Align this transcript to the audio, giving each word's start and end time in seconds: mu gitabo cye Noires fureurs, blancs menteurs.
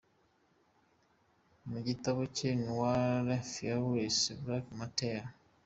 mu 1.69 1.79
gitabo 1.87 2.21
cye 2.35 2.49
Noires 2.63 3.49
fureurs, 3.53 4.17
blancs 4.41 4.75
menteurs. 4.79 5.29